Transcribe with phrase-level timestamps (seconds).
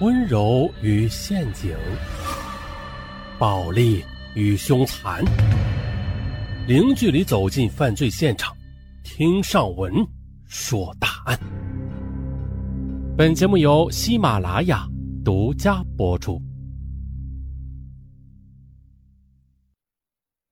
[0.00, 1.76] 温柔与陷阱，
[3.38, 4.02] 暴力
[4.34, 5.22] 与凶残，
[6.66, 8.56] 零距离走进犯罪现场，
[9.04, 9.92] 听上文
[10.46, 11.38] 说大案。
[13.14, 14.88] 本节目由喜马拉雅
[15.22, 16.40] 独家播出。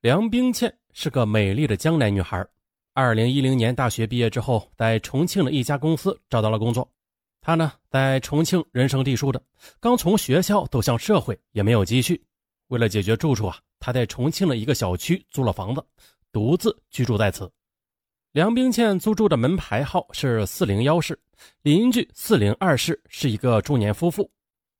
[0.00, 2.44] 梁冰倩是个美丽的江南女孩，
[2.94, 6.90] 二零一零年大学毕业之后，在重庆的一家公司找到了工作。
[7.46, 9.40] 他呢，在重庆人生地疏的，
[9.78, 12.20] 刚从学校走向社会，也没有积蓄。
[12.66, 15.80] 为了解决住处啊，他在重庆的一个小区租了房子，
[16.32, 17.48] 独自居住在此。
[18.32, 21.16] 梁冰倩租住的门牌号是四零幺室，
[21.62, 24.28] 邻居四零二室是一个中年夫妇。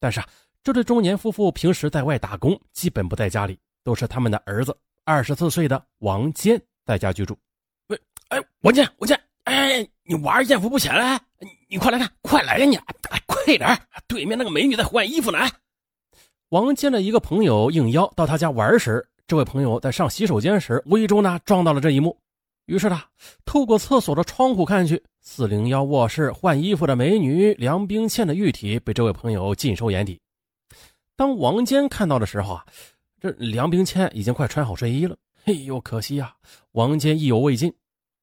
[0.01, 0.27] 但是啊，
[0.65, 7.39] 这对中年夫妇平时在外打工，基本不在家里，都是他们的儿子二十四岁的王坚在家居住。
[7.87, 11.17] 喂，哎，王坚，王坚，哎，你娃艳福不浅了。
[11.69, 12.79] 你快来看，快来呀你！
[13.27, 15.39] 快点，对面那个美女在换衣服呢。
[16.51, 22.17] 王坚的一个朋友应邀到他家玩时，这位朋友在上洗手间时，无意中呢撞到了这一幕。
[22.67, 23.05] 于是他
[23.45, 30.21] 透过厕所的窗户看去，四零幺卧室换衣服的美女梁冰倩的玉体被这位朋友尽收眼底。
[31.15, 32.65] 当王坚看到的时候啊，
[33.21, 35.17] 这梁冰倩已经快穿好睡衣了。
[35.45, 36.35] 哎呦，可惜呀，
[36.73, 37.73] 王坚意犹未尽。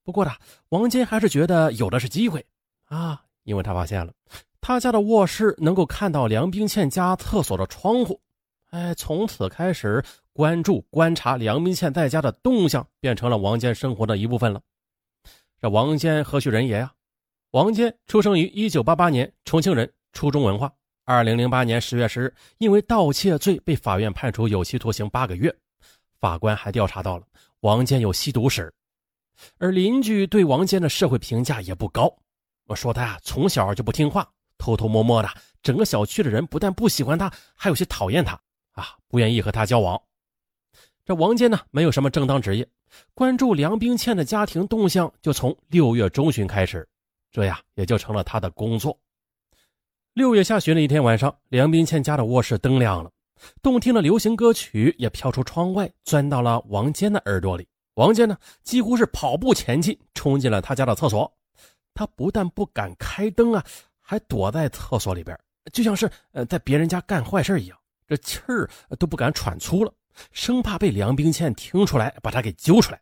[0.04, 0.32] 不过呢，
[0.70, 2.46] 王坚还是觉得有的是机会。
[2.94, 4.14] 啊，因为他发现了，
[4.62, 8.22] 他家的卧室能够看到梁冰倩家厕所的窗户。
[8.70, 14.62] 哎，从此开始关注观察梁冰倩在家的动向，变成了王坚生活的一部分了。
[15.60, 16.94] 这王坚何许人也呀？
[17.52, 20.72] 王坚出生于一九八八年，重庆人，初中文化。
[21.06, 25.54] 二零零八年十月十日，因为盗窃罪被法院判处有期徒刑八个月。
[26.20, 27.26] 法官还调查到了
[27.60, 28.74] 王坚有吸毒史，
[29.58, 32.12] 而邻居对王坚的社会评价也不高。
[32.66, 35.30] 我说他呀，从小就不听话，偷偷摸摸的。
[35.62, 38.34] 整个小区的人不但不喜欢他，还有些讨厌他
[38.72, 40.02] 啊，不愿意和他交往。
[41.06, 42.68] 这王坚呢，没有什么正当职业，
[43.14, 46.88] 关注梁冰倩的家庭动向就从六月中旬开始，
[47.32, 48.98] 这呀也就成了他的工作。
[50.14, 53.12] 六月下旬的一天晚上，梁冰倩家的卧室灯亮了，
[53.62, 57.68] 动听的流行歌曲也飘出窗外，钻到了王坚的耳朵里。
[57.96, 61.32] 王坚呢，几乎是跑步前进，冲进了他家的厕所。
[61.94, 63.64] 他不但不敢开灯啊，
[64.02, 65.38] 还躲在厕所里边，
[65.72, 67.78] 就像是呃在别人家干坏事一样，
[68.08, 69.94] 这气儿都不敢喘粗了，
[70.32, 73.00] 生怕被梁冰倩听出来把他给揪出来。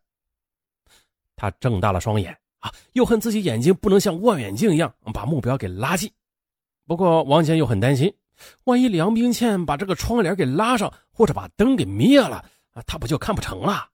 [1.36, 6.12] 他睁大了双眼啊，又恨自己眼睛不能像望远镜一样把目标给拉近。
[6.86, 8.14] 不过王坚又很担心，
[8.66, 13.88] 万一梁冰倩把这个窗帘给拉上，或者把灯给灭了啊，他不就看不成了？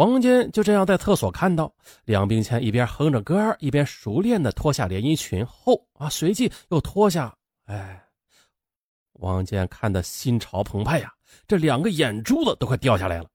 [0.00, 1.70] 王坚就这样在厕所看到
[2.06, 7.36] 梁冰倩一边哼着歌一边熟练的脱下连衣裙后啊，随即又脱下。
[7.66, 8.02] 哎，
[9.12, 11.12] 王坚看的心潮澎湃呀，
[11.46, 13.26] 这两个眼珠子都快掉下来了。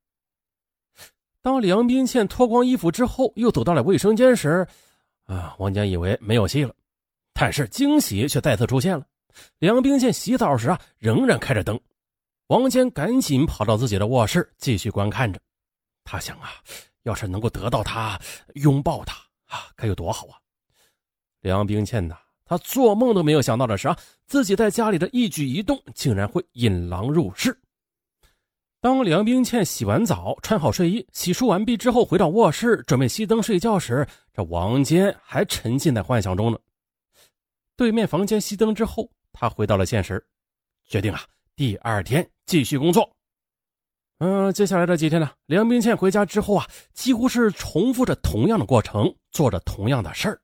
[1.44, 4.68] 当梁冰倩脱光衣服之后，又走到了卫生间时，
[5.26, 6.74] 啊，王坚以为没有戏了，
[7.32, 9.06] 但是惊喜却再次出现了。
[9.60, 11.80] 梁冰倩洗澡时啊，仍然开着灯。
[12.48, 15.40] 王坚赶紧跑到自己的卧室，继续观看着。
[16.06, 16.52] 他想啊，
[17.04, 18.18] 要是能够得到她，
[18.54, 19.18] 拥抱她
[19.48, 20.40] 啊，该有多好啊！
[21.42, 27.60] 梁冰倩呐，她做梦都没有想到的是啊，自己在家里的一举一动竟然会引狼入室。
[28.80, 36.60] 当梁冰倩洗完澡、穿好睡衣、洗漱完毕之后，回到卧室准备熄灯睡觉时，这王坚还沉浸在幻想中呢。
[37.76, 40.24] 对面房间熄灯之后，他回到了现实，
[40.88, 41.22] 决定啊，
[41.56, 43.12] 第二天继续工作。
[44.28, 50.42] 嗯，接下来这几天呢，梁冰倩回家之后啊，几乎是重复着同样的过程，做着同样的事儿。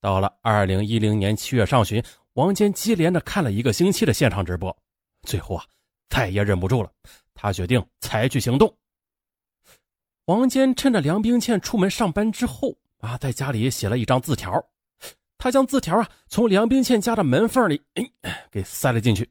[0.00, 4.74] 到了二零一零年七月上旬，王坚接连的看了一个星期的现场直播，
[5.24, 5.64] 最后啊，
[6.08, 6.90] 再也忍不住了，
[7.34, 8.74] 他决定采取行动。
[10.24, 14.50] 王坚趁着梁冰倩出门上班之后啊，在家里写了一张字条，
[15.36, 19.28] 他将字条啊从梁冰倩家的门缝里哎给塞了进去。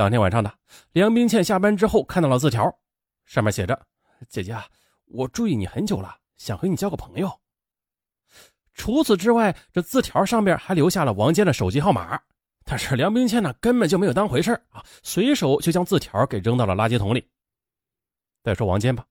[0.00, 0.50] 当天晚上的
[0.92, 2.74] 梁冰倩下班之后看到了字条，
[3.26, 3.78] 上面写着
[4.30, 4.56] ：“姐姐，
[5.04, 7.30] 我注意你很久了，想和你交个朋友。”
[8.72, 12.18] 除此之外，这字条上面还留下了王坚的手机号码。
[12.64, 17.22] 但是梁冰倩呢，根本就没有当回事啊，随手就将字条给扔到了垃圾桶里。
[18.42, 19.04] 再说王坚吧，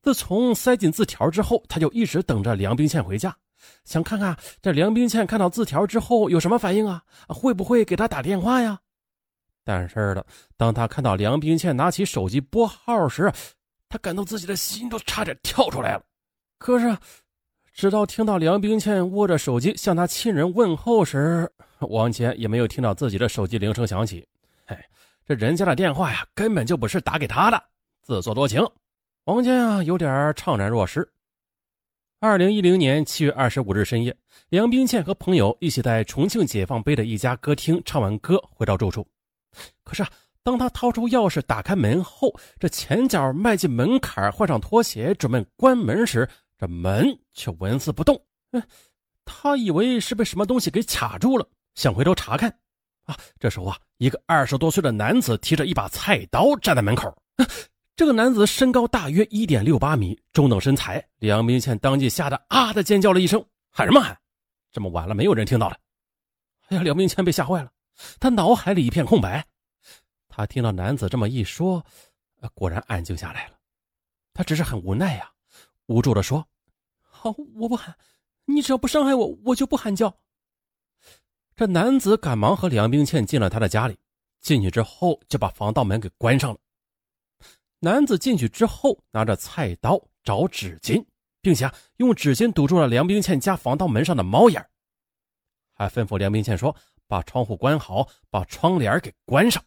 [0.00, 3.36] 自从塞进字条之后，他就一直等着梁冰倩回家，
[3.84, 8.80] 想看看这梁冰倩看到字条之后有什么反应啊，会不会给他打电话呀？
[9.64, 10.24] 但是的，
[10.56, 13.32] 当他看到梁冰倩拿起手机拨号时，
[13.88, 16.02] 他感到自己的心都差点跳出来了。
[16.58, 16.96] 可是，
[17.72, 21.50] 直到听到梁冰倩握着手机向他亲人问候时，
[21.80, 24.26] 王坚也没有听到自己的手机铃声响起。
[24.66, 24.76] 嘿，
[25.24, 27.62] 这人家的电话呀，根本就不是打给他的，
[28.02, 28.62] 自作多情。
[29.24, 31.08] 王坚啊，有点怅然若失。
[32.20, 34.14] 二零一零年七月二十五日深夜，
[34.50, 39.06] 梁冰倩和朋友一起在重庆解放碑的一家歌厅唱完歌，回到住处。
[39.82, 40.10] 可是啊，
[40.42, 46.28] 当他掏出钥匙打开门后，这前脚迈进门槛，换上拖鞋，准备关门时，
[46.58, 48.20] 这门却纹丝不动。
[48.52, 48.62] 嗯，
[49.24, 52.54] 他以为是被什么东西给卡住了，想回头查看。
[53.04, 57.14] 啊，这时候啊，一个二十多岁的男子提着一把菜刀站在门口。
[57.96, 61.06] 这个男子身高大约一点六八米，中等身材。
[61.18, 64.18] 梁冰倩当即吓得啊的尖叫了一声，喊什么喊？
[64.72, 65.76] 这么晚了，没有人听到了。
[66.68, 67.70] 哎呀，梁冰倩被吓坏了，
[68.18, 69.46] 他脑海里一片空白。
[70.28, 71.84] 他听到男子这么一说，
[72.54, 73.58] 果然安静下来了。
[74.32, 75.30] 他只是很无奈呀，
[75.86, 76.46] 无助的说
[77.00, 77.96] ：“好，我不喊，
[78.46, 80.12] 你只要不伤害我，我就不喊叫。”
[81.54, 83.96] 这男子赶忙和梁冰倩进了他的家里，
[84.40, 86.58] 进去之后就把防盗门给关上了。
[87.78, 91.04] 男子进去之后，拿着菜刀找纸巾，
[91.40, 94.66] 并且用纸巾堵住了梁冰倩家防盗门上的猫眼
[95.74, 96.74] 还吩咐梁冰倩说
[97.06, 99.62] ：“把窗户关好，把窗帘给关上。”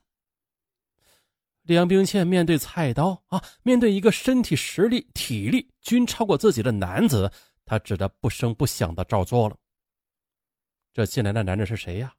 [1.64, 7.32] 梁冰倩面对菜刀啊，面对一个身体实力、体力均超过自己的男子，
[7.66, 9.58] 她只得不声不响的照做了。
[10.94, 12.14] 这进来的男人是谁呀？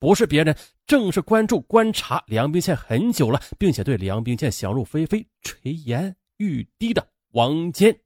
[0.00, 0.56] 不是别人，
[0.86, 7.98] 正是关注观察梁冰倩很久了，并且对梁冰倩想入非非、垂涎欲滴的王坚。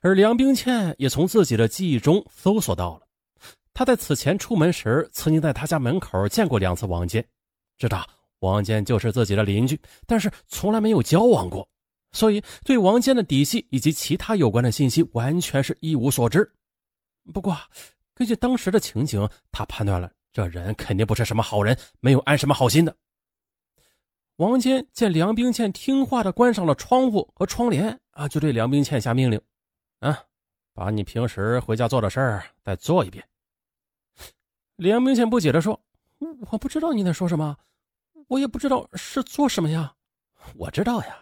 [0.00, 3.06] 而梁冰倩也从自己的记忆中搜索到了，
[3.74, 7.22] 他在此前出门时，曾经在他家门口见过两次王坚，
[7.76, 11.68] 知道王坚就是自己的邻居，但是从来没有交往过，
[12.12, 16.48] 所以对王坚的底细以及其他有关的信息完全是一无所知。
[17.32, 17.58] 不过，
[18.14, 20.10] 根据当时的情景，他判断了。
[20.32, 22.96] 这人肯定不是什么好人，没有安什么好心的。
[24.36, 29.40] 王坚见梁冰倩听话的关上了窗户和窗帘啊，就对梁冰倩下命令
[30.00, 30.24] ：“啊，
[30.74, 33.24] 把你平时回家做的事儿再做一遍。”
[34.76, 35.80] 梁冰倩不解的说
[36.50, 37.56] ：“我不知道你在说什么，
[38.28, 39.94] 我也不知道是做什么呀。
[40.56, 41.16] ”“我知道呀，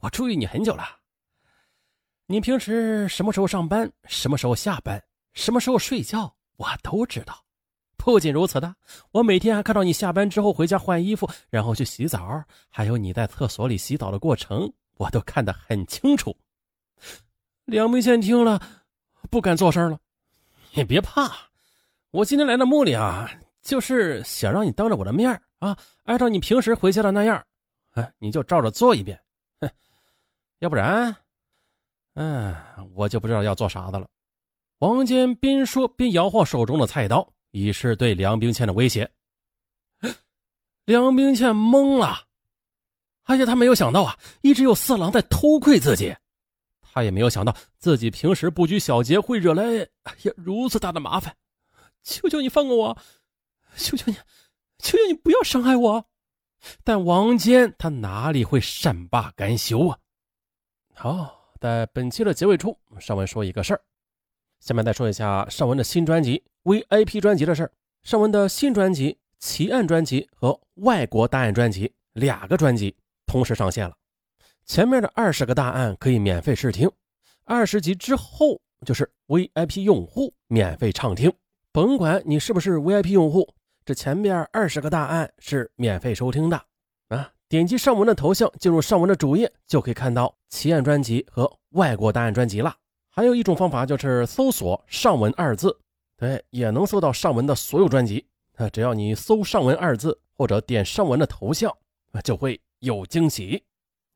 [0.00, 0.84] 我注意你很久了。
[2.26, 5.02] 你平时什么时候上班，什么时候下班，
[5.32, 7.44] 什么时候睡觉，我都知道。”
[7.96, 8.74] 不仅如此的，
[9.12, 16.36] 我每天还看到你下班之后回家换衣服，然后去洗澡，还有你在厕所里洗澡的过程，我都看得很清楚。
[17.64, 18.60] 梁明宪听了，
[19.30, 19.98] 不敢作声了。
[20.74, 21.32] 你别怕，
[22.14, 23.28] 我今天来的目的啊，
[23.60, 25.28] 就是想让你当着我的面
[25.58, 27.44] 啊，按照你平时回家的那样，
[27.94, 29.20] 哎，你就照着做一遍。
[29.60, 29.68] 哼，
[30.60, 31.16] 要不然，
[32.14, 32.54] 嗯，
[32.94, 34.06] 我就不知道要做啥的了。
[34.78, 37.28] 王坚边说边摇晃手中的菜刀。
[37.50, 39.08] 以示对梁冰倩的威胁。
[40.84, 42.16] 梁冰倩懵了，
[43.24, 46.14] 而且他没有想到啊，一直有色狼在偷窥自己。
[46.80, 49.86] 他也没有想到自己平时不拘小节会惹来呀
[50.36, 51.34] 如此大的麻烦。
[52.04, 52.98] 求求你放过我，
[53.76, 54.16] 求求你，
[54.78, 56.06] 求求你不要伤害我。
[56.84, 59.98] 但王坚他哪里会善罢甘休啊？
[60.94, 63.82] 好，在本期的结尾处，尚文说一个事儿。
[64.60, 66.44] 下面再说一下尚文的新专辑。
[66.62, 67.72] VIP 专辑的事儿，
[68.02, 72.96] 尚文的新专辑《奇案专辑》和《外国大案专辑》两个专辑
[73.26, 73.94] 同时上线了。
[74.64, 76.90] 前面的二十个大案可以免费试听，
[77.44, 81.30] 二十集之后就是 VIP 用户免费畅听。
[81.74, 83.52] 甭管你是不是 VIP 用户，
[83.84, 86.56] 这前面二十个大案是免费收听的
[87.08, 87.32] 啊！
[87.48, 92.72] 点击上文的头像，进入上文的主页，就可以看到《奇案专辑》和《外国大案专辑》了。
[93.10, 95.76] 还有一种方法就是搜索“上文”二字。
[96.16, 98.24] 对，也能搜到上文的所有专辑。
[98.54, 101.76] 啊，只要你搜“上文”二字，或者点上文的头像，
[102.12, 103.60] 啊，就会有惊喜。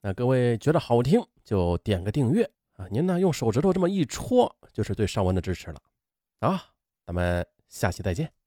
[0.01, 2.87] 那各位觉得好听，就点个订阅啊。
[2.89, 5.81] 您呢，用手指头这么一戳，就是对上文的支持了。
[6.39, 6.65] 啊，
[7.09, 8.38] 咱们下期再见。